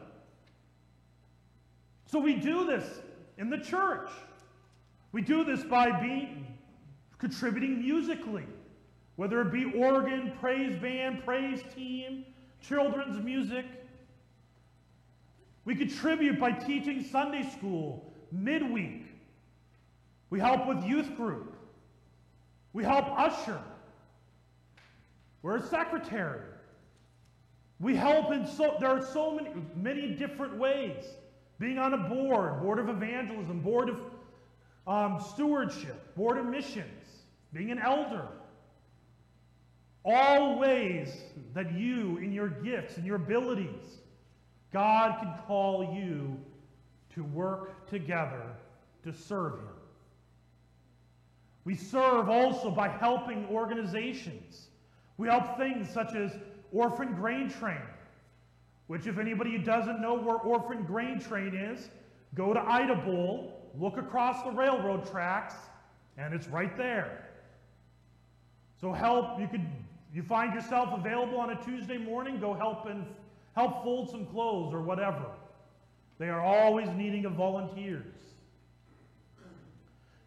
So 2.07 2.19
we 2.19 2.35
do 2.35 2.67
this 2.67 3.01
in 3.39 3.49
the 3.49 3.59
church. 3.59 4.11
We 5.13 5.23
do 5.23 5.45
this 5.45 5.63
by 5.63 5.91
being 6.01 6.47
contributing 7.19 7.81
musically, 7.81 8.47
whether 9.17 9.41
it 9.41 9.53
be 9.53 9.73
organ, 9.79 10.33
praise 10.41 10.79
band, 10.81 11.25
praise 11.25 11.63
team, 11.75 12.25
children's 12.61 13.23
music. 13.23 13.65
We 15.65 15.75
contribute 15.75 16.41
by 16.41 16.53
teaching 16.53 17.05
Sunday 17.05 17.49
school 17.51 18.13
midweek. 18.31 19.07
We 20.31 20.41
help 20.41 20.67
with 20.67 20.85
youth 20.85 21.15
group. 21.17 21.57
We 22.73 22.85
help 22.85 23.07
usher. 23.19 23.61
We're 25.43 25.57
a 25.57 25.67
secretary. 25.67 26.41
We 27.81 27.97
help 27.97 28.33
in 28.33 28.47
so 28.47 28.77
there 28.81 28.91
are 28.91 29.05
so 29.05 29.33
many 29.35 29.51
many 29.75 30.11
different 30.15 30.57
ways. 30.57 31.05
Being 31.59 31.79
on 31.79 31.95
a 31.95 31.99
board, 32.09 32.61
board 32.61 32.79
of 32.79 32.89
evangelism, 32.89 33.61
board 33.61 33.89
of 33.89 33.99
um, 34.87 35.25
stewardship, 35.33 36.15
board 36.17 36.39
of 36.39 36.47
missions, 36.47 37.07
being 37.53 37.71
an 37.71 37.79
elder. 37.79 38.27
All 40.05 40.59
ways 40.59 41.23
that 41.55 41.73
you, 41.73 42.19
in 42.19 42.33
your 42.33 42.49
gifts 42.49 42.97
and 42.97 43.07
your 43.07 43.17
abilities, 43.17 44.01
God 44.73 45.19
can 45.21 45.35
call 45.47 45.95
you 45.95 46.37
to 47.15 47.25
work 47.25 47.87
together 47.89 48.43
to 49.05 49.13
serve 49.13 49.55
Him. 49.55 49.69
We 51.65 51.77
serve 51.77 52.29
also 52.29 52.71
by 52.71 52.89
helping 52.89 53.47
organizations. 53.47 54.69
We 55.19 55.29
help 55.29 55.57
things 55.59 55.89
such 55.89 56.15
as 56.15 56.33
Orphan 56.73 57.15
Grain 57.15 57.51
Train, 57.51 57.83
which, 58.87 59.07
if 59.07 59.19
anybody 59.19 59.59
doesn't 59.59 60.01
know 60.01 60.15
where 60.15 60.37
Orphan 60.37 60.83
Grain 60.85 61.21
Train 61.21 61.55
is, 61.55 61.91
go 62.35 62.53
to 62.55 62.61
Ida 62.61 62.97
Bowl, 62.97 63.71
look 63.79 63.99
across 63.99 64.43
the 64.43 64.51
railroad 64.51 65.09
tracks, 65.11 65.55
and 66.17 66.35
it's 66.35 66.49
right 66.49 66.77
there. 66.77 67.29
So 68.81 68.93
help, 68.93 69.39
you 69.39 69.47
could 69.47 69.67
you 70.13 70.23
find 70.23 70.53
yourself 70.53 70.91
available 70.93 71.39
on 71.39 71.51
a 71.51 71.63
Tuesday 71.63 71.97
morning, 71.97 72.39
go 72.39 72.53
help 72.53 72.87
and 72.87 73.07
help 73.55 73.83
fold 73.83 74.11
some 74.11 74.27
clothes 74.27 74.73
or 74.73 74.83
whatever. 74.83 75.27
They 76.19 76.29
are 76.29 76.41
always 76.41 76.89
needing 76.91 77.25
of 77.25 77.33
volunteers. 77.33 78.15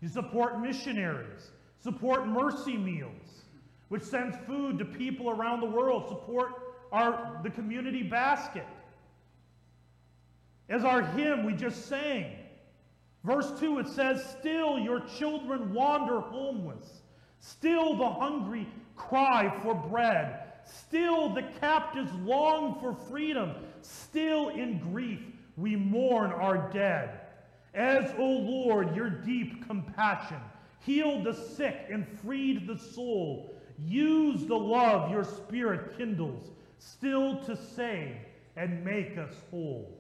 You 0.01 0.09
support 0.09 0.59
missionaries, 0.59 1.51
support 1.81 2.27
Mercy 2.27 2.77
Meals, 2.77 3.43
which 3.89 4.03
sends 4.03 4.35
food 4.45 4.77
to 4.79 4.85
people 4.85 5.29
around 5.29 5.61
the 5.61 5.67
world, 5.67 6.07
support 6.07 6.51
our, 6.91 7.39
the 7.43 7.49
community 7.49 8.03
basket. 8.03 8.65
As 10.69 10.83
our 10.83 11.01
hymn 11.01 11.45
we 11.45 11.53
just 11.53 11.87
sang, 11.87 12.35
verse 13.23 13.51
2, 13.59 13.79
it 13.79 13.87
says, 13.87 14.23
Still 14.39 14.79
your 14.79 15.01
children 15.17 15.73
wander 15.73 16.19
homeless, 16.19 17.01
still 17.39 17.95
the 17.97 18.09
hungry 18.09 18.67
cry 18.95 19.55
for 19.61 19.75
bread. 19.75 20.44
Still, 20.65 21.29
the 21.29 21.43
captives 21.59 22.11
long 22.23 22.79
for 22.79 22.93
freedom. 22.93 23.51
Still, 23.81 24.49
in 24.49 24.79
grief, 24.79 25.21
we 25.57 25.75
mourn 25.75 26.31
our 26.31 26.69
dead. 26.71 27.21
As, 27.73 28.11
O 28.17 28.25
Lord, 28.25 28.95
your 28.95 29.09
deep 29.09 29.67
compassion 29.67 30.39
healed 30.79 31.23
the 31.23 31.33
sick 31.33 31.87
and 31.91 32.07
freed 32.19 32.67
the 32.67 32.77
soul, 32.77 33.53
use 33.77 34.45
the 34.45 34.55
love 34.55 35.11
your 35.11 35.23
spirit 35.23 35.97
kindles, 35.97 36.51
still 36.77 37.43
to 37.43 37.57
save 37.57 38.15
and 38.55 38.83
make 38.85 39.17
us 39.17 39.33
whole. 39.51 39.97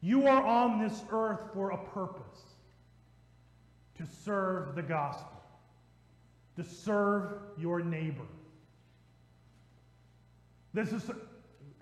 You 0.00 0.26
are 0.26 0.44
on 0.44 0.82
this 0.82 1.02
earth 1.10 1.52
for 1.52 1.70
a 1.70 1.78
purpose 1.78 2.40
to 3.98 4.06
serve 4.24 4.74
the 4.74 4.82
gospel, 4.82 5.42
to 6.56 6.64
serve 6.64 7.34
your 7.58 7.80
neighbor. 7.80 8.24
This 10.72 10.92
is 10.92 11.10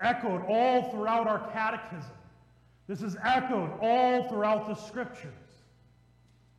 echoed 0.01 0.43
all 0.47 0.91
throughout 0.91 1.27
our 1.27 1.51
catechism. 1.51 2.11
This 2.87 3.01
is 3.01 3.15
echoed 3.23 3.71
all 3.81 4.27
throughout 4.29 4.67
the 4.67 4.75
scriptures. 4.75 5.33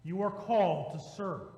You 0.04 0.22
are 0.22 0.30
called 0.30 0.94
to 0.94 1.04
serve. 1.16 1.48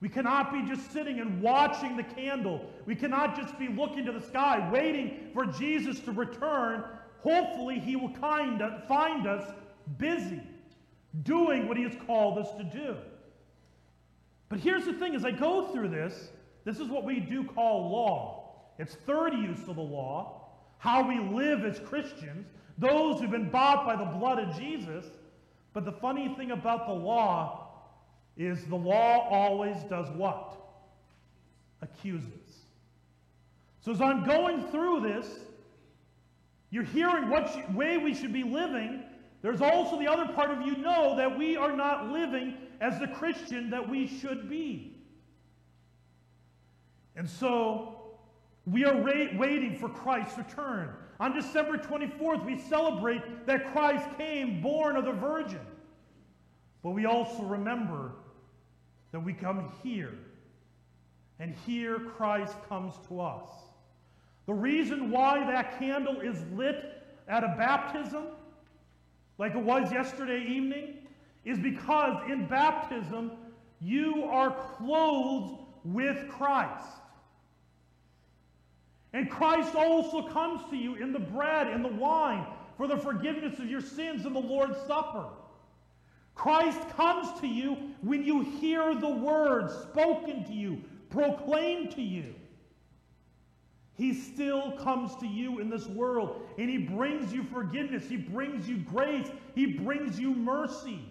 We 0.00 0.08
cannot 0.08 0.52
be 0.52 0.62
just 0.62 0.92
sitting 0.92 1.20
and 1.20 1.40
watching 1.40 1.96
the 1.96 2.02
candle. 2.02 2.64
We 2.86 2.94
cannot 2.96 3.36
just 3.36 3.58
be 3.58 3.68
looking 3.68 4.04
to 4.06 4.12
the 4.12 4.20
sky, 4.20 4.68
waiting 4.72 5.30
for 5.32 5.46
Jesus 5.46 6.00
to 6.00 6.12
return. 6.12 6.84
Hopefully, 7.22 7.78
he 7.78 7.94
will 7.94 8.12
kind 8.14 8.62
of 8.62 8.86
find 8.88 9.26
us 9.28 9.48
busy 9.98 10.40
doing 11.22 11.68
what 11.68 11.76
he 11.76 11.84
has 11.84 11.94
called 12.06 12.38
us 12.38 12.50
to 12.56 12.64
do. 12.64 12.96
But 14.48 14.60
here's 14.60 14.84
the 14.84 14.92
thing 14.92 15.14
as 15.14 15.24
I 15.24 15.30
go 15.30 15.68
through 15.72 15.88
this, 15.88 16.30
this 16.64 16.78
is 16.78 16.88
what 16.88 17.04
we 17.04 17.20
do 17.20 17.44
call 17.44 17.90
law. 17.90 18.41
Its 18.82 18.96
third 18.96 19.32
use 19.32 19.60
of 19.68 19.76
the 19.76 19.80
law, 19.80 20.42
how 20.78 21.06
we 21.06 21.20
live 21.20 21.64
as 21.64 21.78
Christians, 21.78 22.48
those 22.78 23.20
who've 23.20 23.30
been 23.30 23.48
bought 23.48 23.86
by 23.86 23.94
the 23.94 24.04
blood 24.04 24.40
of 24.40 24.58
Jesus. 24.58 25.06
But 25.72 25.84
the 25.84 25.92
funny 25.92 26.34
thing 26.36 26.50
about 26.50 26.88
the 26.88 26.92
law 26.92 27.68
is 28.36 28.64
the 28.64 28.74
law 28.74 29.28
always 29.28 29.76
does 29.84 30.08
what? 30.16 30.56
Accuses. 31.80 32.26
So 33.82 33.92
as 33.92 34.00
I'm 34.00 34.24
going 34.24 34.66
through 34.72 35.02
this, 35.02 35.28
you're 36.70 36.82
hearing 36.82 37.30
what 37.30 37.72
way 37.74 37.98
we 37.98 38.12
should 38.12 38.32
be 38.32 38.42
living. 38.42 39.04
There's 39.42 39.60
also 39.60 39.96
the 39.96 40.08
other 40.08 40.32
part 40.32 40.50
of 40.50 40.60
you 40.62 40.76
know 40.78 41.14
that 41.16 41.38
we 41.38 41.56
are 41.56 41.76
not 41.76 42.08
living 42.08 42.56
as 42.80 42.98
the 42.98 43.06
Christian 43.06 43.70
that 43.70 43.88
we 43.88 44.08
should 44.08 44.50
be. 44.50 44.96
And 47.14 47.30
so 47.30 48.01
we 48.66 48.84
are 48.84 48.96
waiting 48.96 49.76
for 49.76 49.88
Christ's 49.88 50.38
return. 50.38 50.90
On 51.18 51.34
December 51.34 51.78
24th, 51.78 52.44
we 52.44 52.58
celebrate 52.58 53.46
that 53.46 53.72
Christ 53.72 54.06
came 54.16 54.62
born 54.62 54.96
of 54.96 55.04
the 55.04 55.12
Virgin. 55.12 55.60
But 56.82 56.90
we 56.90 57.06
also 57.06 57.42
remember 57.42 58.12
that 59.12 59.20
we 59.20 59.32
come 59.32 59.72
here, 59.82 60.14
and 61.38 61.54
here 61.66 61.98
Christ 61.98 62.56
comes 62.68 62.94
to 63.08 63.20
us. 63.20 63.48
The 64.46 64.54
reason 64.54 65.10
why 65.10 65.44
that 65.46 65.78
candle 65.78 66.20
is 66.20 66.42
lit 66.52 67.02
at 67.28 67.44
a 67.44 67.54
baptism, 67.58 68.26
like 69.38 69.54
it 69.54 69.62
was 69.62 69.92
yesterday 69.92 70.44
evening, 70.44 70.98
is 71.44 71.58
because 71.58 72.22
in 72.30 72.46
baptism 72.46 73.32
you 73.80 74.24
are 74.24 74.50
clothed 74.76 75.60
with 75.84 76.28
Christ. 76.28 76.86
And 79.12 79.30
Christ 79.30 79.74
also 79.74 80.28
comes 80.28 80.62
to 80.70 80.76
you 80.76 80.94
in 80.94 81.12
the 81.12 81.18
bread 81.18 81.66
and 81.66 81.84
the 81.84 81.88
wine 81.88 82.46
for 82.76 82.86
the 82.86 82.96
forgiveness 82.96 83.58
of 83.58 83.68
your 83.68 83.82
sins 83.82 84.24
in 84.24 84.32
the 84.32 84.40
Lord's 84.40 84.78
Supper. 84.86 85.26
Christ 86.34 86.80
comes 86.96 87.40
to 87.40 87.46
you 87.46 87.76
when 88.00 88.24
you 88.24 88.40
hear 88.40 88.94
the 88.94 89.08
word 89.08 89.70
spoken 89.70 90.44
to 90.44 90.52
you, 90.52 90.82
proclaimed 91.10 91.90
to 91.92 92.02
you. 92.02 92.34
He 93.94 94.14
still 94.14 94.72
comes 94.78 95.14
to 95.16 95.26
you 95.26 95.58
in 95.58 95.68
this 95.68 95.86
world, 95.86 96.40
and 96.58 96.70
He 96.70 96.78
brings 96.78 97.32
you 97.32 97.44
forgiveness, 97.44 98.08
He 98.08 98.16
brings 98.16 98.66
you 98.66 98.78
grace, 98.78 99.28
He 99.54 99.66
brings 99.66 100.18
you 100.18 100.34
mercy, 100.34 101.04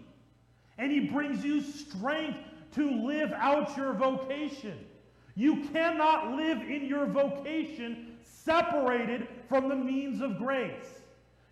and 0.79 0.91
He 0.91 1.01
brings 1.01 1.45
you 1.45 1.61
strength 1.61 2.39
to 2.73 2.89
live 3.05 3.31
out 3.33 3.77
your 3.77 3.93
vocation. 3.93 4.77
You 5.35 5.63
cannot 5.73 6.35
live 6.35 6.61
in 6.61 6.85
your 6.85 7.05
vocation 7.05 8.17
separated 8.23 9.27
from 9.47 9.69
the 9.69 9.75
means 9.75 10.21
of 10.21 10.37
grace. 10.37 11.01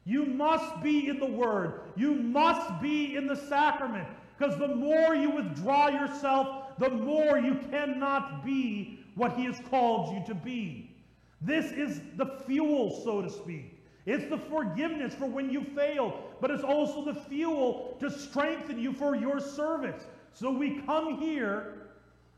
You 0.05 0.25
must 0.25 0.81
be 0.81 1.07
in 1.07 1.19
the 1.19 1.25
Word. 1.25 1.81
You 1.95 2.13
must 2.15 2.81
be 2.81 3.15
in 3.15 3.27
the 3.27 3.35
sacrament. 3.35 4.07
Because 4.37 4.57
the 4.57 4.67
more 4.67 5.15
you 5.15 5.29
withdraw 5.29 5.89
yourself, 5.89 6.77
the 6.79 6.89
more 6.89 7.37
you 7.37 7.55
cannot 7.69 8.45
be 8.45 8.99
what 9.15 9.33
He 9.33 9.45
has 9.45 9.59
called 9.69 10.13
you 10.13 10.23
to 10.27 10.33
be. 10.33 10.95
This 11.41 11.71
is 11.71 12.01
the 12.17 12.25
fuel, 12.47 13.01
so 13.03 13.21
to 13.21 13.29
speak. 13.29 13.75
It's 14.05 14.29
the 14.29 14.37
forgiveness 14.37 15.13
for 15.13 15.25
when 15.25 15.49
you 15.49 15.63
fail, 15.75 16.23
but 16.41 16.51
it's 16.51 16.63
also 16.63 17.05
the 17.05 17.13
fuel 17.13 17.95
to 17.99 18.09
strengthen 18.09 18.79
you 18.79 18.93
for 18.93 19.15
your 19.15 19.39
service. 19.39 20.03
So 20.33 20.51
we 20.51 20.79
come 20.81 21.19
here 21.19 21.88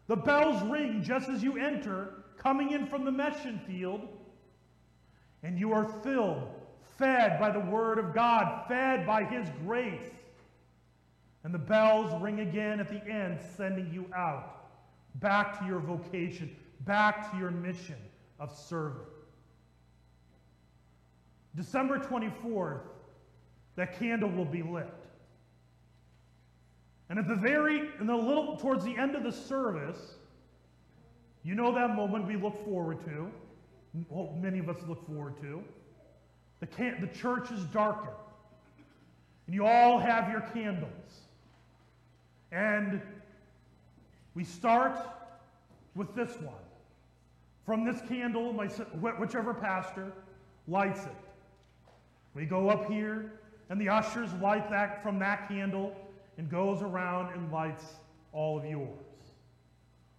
the 0.08 0.15
bells 0.15 0.62
ring 0.63 1.01
just 1.03 1.29
as 1.29 1.41
you 1.43 1.58
enter, 1.58 2.24
coming 2.38 2.72
in 2.72 2.88
from 2.88 3.05
the 3.05 3.12
mission 3.12 3.60
field, 3.67 4.08
and 5.43 5.58
you 5.58 5.72
are 5.74 5.86
filled, 5.86 6.48
fed 6.98 7.39
by 7.39 7.50
the 7.51 7.60
Word 7.60 7.98
of 7.98 8.13
God, 8.13 8.66
fed 8.68 9.05
by 9.05 9.24
His 9.24 9.48
grace. 9.66 10.11
And 11.44 11.53
the 11.53 11.59
bells 11.59 12.22
ring 12.22 12.42
again 12.42 12.79
at 12.79 12.90
the 12.90 13.03
end, 13.07 13.40
sending 13.57 13.92
you 13.92 14.05
out, 14.16 14.70
back 15.16 15.59
to 15.59 15.66
your 15.66 15.79
vocation, 15.79 16.55
back 16.81 17.31
to 17.31 17.37
your 17.37 17.51
mission 17.51 17.96
of 18.40 18.55
serving. 18.55 19.01
December 21.55 22.00
24th, 22.00 22.81
that 23.75 23.98
candle 23.98 24.29
will 24.29 24.46
be 24.46 24.61
lit. 24.61 25.00
And 27.12 27.20
at 27.20 27.28
the 27.28 27.36
very, 27.36 27.90
in 28.00 28.08
the 28.08 28.16
little, 28.16 28.56
towards 28.56 28.86
the 28.86 28.98
end 28.98 29.16
of 29.16 29.24
the 29.24 29.34
service, 29.34 30.16
you 31.44 31.56
know 31.56 31.76
that 31.76 31.94
moment 31.94 32.26
we 32.26 32.38
look 32.38 32.64
forward 32.64 33.04
to, 33.04 33.30
well, 34.10 34.34
many 34.40 34.60
of 34.60 34.70
us 34.70 34.78
look 34.88 35.06
forward 35.06 35.36
to. 35.42 35.62
The, 36.62 36.68
can, 36.68 37.02
the 37.02 37.08
church 37.08 37.52
is 37.52 37.66
darkened, 37.66 38.16
and 39.46 39.54
you 39.54 39.66
all 39.66 40.00
have 40.00 40.32
your 40.32 40.40
candles. 40.54 41.20
And 42.54 43.02
we 44.34 44.46
start 44.46 44.98
with 45.96 46.16
this 46.16 46.40
one. 46.40 46.56
From 47.66 47.84
this 47.84 48.00
candle, 48.08 48.54
my, 48.54 48.68
whichever 48.68 49.54
pastor 49.54 50.14
lights 50.66 51.04
it. 51.04 51.16
We 52.36 52.46
go 52.46 52.70
up 52.70 52.90
here, 52.90 53.34
and 53.70 53.82
the 53.82 53.90
ushers 53.90 54.32
light 54.36 54.70
that 54.70 55.04
from 55.04 55.20
that 55.20 55.50
candle 55.50 55.94
and 56.42 56.50
goes 56.50 56.82
around 56.82 57.32
and 57.36 57.51
lights 57.51 57.86
all 58.34 58.58
of 58.58 58.66
yours. 58.66 58.90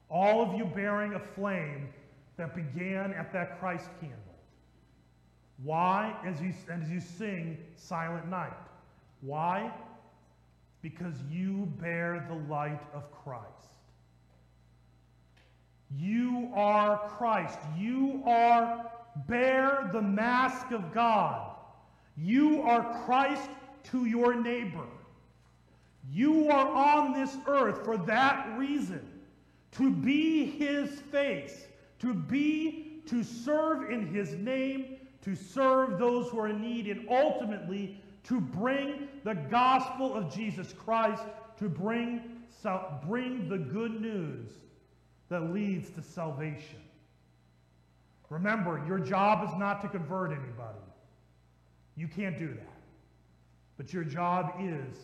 All 0.09 0.41
of 0.41 0.57
you 0.57 0.65
bearing 0.65 1.15
a 1.15 1.19
flame 1.19 1.89
that 2.37 2.55
began 2.55 3.13
at 3.13 3.33
that 3.33 3.59
Christ 3.59 3.89
candle. 3.99 4.19
Why? 5.65 6.15
As 6.25 6.41
you, 6.41 6.55
as 6.71 6.89
you 6.89 7.01
sing 7.01 7.59
Silent 7.75 8.31
Night. 8.31 8.53
Why? 9.21 9.73
Because 10.81 11.15
you 11.29 11.69
bear 11.81 12.25
the 12.29 12.53
light 12.53 12.83
of 12.95 13.11
Christ. 13.11 13.75
You 15.91 16.53
are 16.55 16.99
Christ. 17.19 17.59
You 17.77 18.23
are 18.27 18.93
bear 19.27 19.91
the 19.93 20.03
mask 20.03 20.71
of 20.71 20.95
God. 20.95 21.57
You 22.17 22.63
are 22.63 23.05
Christ 23.07 23.51
to 23.91 24.05
your 24.05 24.41
neighbor. 24.41 24.87
You 26.11 26.49
are 26.51 26.69
on 26.69 27.13
this 27.13 27.37
earth 27.47 27.85
for 27.85 27.97
that 27.97 28.59
reason 28.59 29.09
to 29.73 29.91
be 29.91 30.45
his 30.45 30.91
face, 31.01 31.67
to 32.01 32.13
be, 32.13 33.03
to 33.07 33.23
serve 33.23 33.91
in 33.91 34.07
his 34.13 34.33
name, 34.33 34.97
to 35.23 35.35
serve 35.35 35.99
those 35.99 36.29
who 36.29 36.41
are 36.41 36.49
in 36.49 36.61
need, 36.61 36.89
and 36.89 37.09
ultimately 37.09 38.01
to 38.25 38.41
bring 38.41 39.09
the 39.25 39.35
gospel 39.35 40.15
of 40.15 40.33
Jesus 40.35 40.73
Christ, 40.73 41.23
to 41.59 41.69
bring, 41.69 42.43
bring 43.07 43.49
the 43.49 43.59
good 43.59 44.01
news 44.01 44.51
that 45.29 45.53
leads 45.53 45.91
to 45.91 46.03
salvation. 46.03 46.81
Remember, 48.29 48.83
your 48.87 48.99
job 48.99 49.49
is 49.49 49.57
not 49.59 49.81
to 49.83 49.89
convert 49.89 50.31
anybody. 50.31 50.79
You 51.97 52.09
can't 52.09 52.39
do 52.39 52.49
that. 52.49 52.81
But 53.77 53.93
your 53.93 54.05
job 54.05 54.55
is 54.61 54.97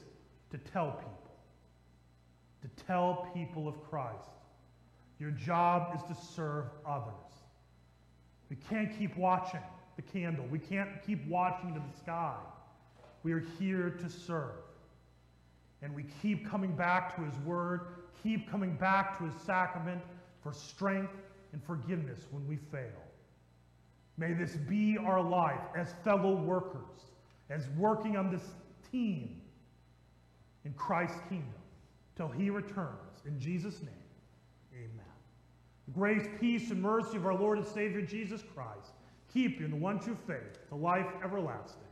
to 0.51 0.59
tell 0.59 0.93
people. 0.93 1.13
To 2.63 2.85
tell 2.85 3.29
people 3.35 3.69
of 3.69 3.83
Christ. 3.89 4.31
Your 5.19 5.31
job 5.31 5.97
is 5.97 6.17
to 6.17 6.25
serve 6.35 6.67
others. 6.87 7.15
We 8.51 8.57
can't 8.69 8.97
keep 8.97 9.17
watching 9.17 9.61
the 9.97 10.03
candle. 10.03 10.47
We 10.51 10.59
can't 10.59 10.91
keep 11.07 11.27
watching 11.27 11.75
to 11.75 11.81
the 11.81 11.99
sky. 11.99 12.37
We 13.23 13.33
are 13.33 13.45
here 13.59 13.91
to 13.91 14.09
serve. 14.09 14.63
And 15.83 15.95
we 15.95 16.05
keep 16.23 16.49
coming 16.49 16.73
back 16.73 17.15
to 17.17 17.23
his 17.23 17.37
word, 17.45 17.81
keep 18.23 18.51
coming 18.51 18.75
back 18.75 19.19
to 19.19 19.25
his 19.25 19.35
sacrament 19.43 20.01
for 20.43 20.53
strength 20.53 21.15
and 21.53 21.63
forgiveness 21.63 22.21
when 22.31 22.47
we 22.47 22.57
fail. 22.57 23.03
May 24.17 24.33
this 24.33 24.57
be 24.57 24.99
our 24.99 25.23
life 25.23 25.61
as 25.77 25.95
fellow 26.05 26.35
workers, 26.35 27.13
as 27.51 27.69
working 27.77 28.17
on 28.17 28.31
this 28.31 28.43
team 28.91 29.41
in 30.69 30.75
Christ's 30.75 31.21
kingdom 31.31 31.49
till 32.15 32.29
he 32.29 32.51
returns. 32.51 33.23
In 33.25 33.41
Jesus' 33.41 33.81
name, 33.81 33.91
amen. 34.75 35.07
The 35.87 35.93
grace, 35.93 36.27
peace, 36.39 36.71
and 36.71 36.83
mercy 36.83 37.17
of 37.17 37.25
our 37.25 37.35
Lord 37.35 37.57
and 37.57 37.67
Savior 37.67 38.03
Jesus 38.03 38.43
Christ 38.55 38.93
keep 39.33 39.61
you 39.61 39.65
in 39.65 39.71
the 39.71 39.79
one 39.79 39.99
true 39.99 40.17
faith, 40.27 40.59
the 40.69 40.77
life 40.77 41.07
everlasting. 41.25 41.88